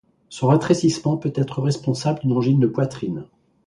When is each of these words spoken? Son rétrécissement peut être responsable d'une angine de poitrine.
Son 0.29 0.47
rétrécissement 0.47 1.15
peut 1.15 1.31
être 1.35 1.61
responsable 1.61 2.21
d'une 2.21 2.31
angine 2.31 2.59
de 2.59 2.65
poitrine. 2.65 3.27